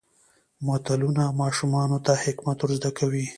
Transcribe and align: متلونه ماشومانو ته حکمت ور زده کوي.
متلونه 0.67 1.23
ماشومانو 1.41 1.97
ته 2.05 2.13
حکمت 2.23 2.57
ور 2.61 2.71
زده 2.77 2.91
کوي. 2.97 3.25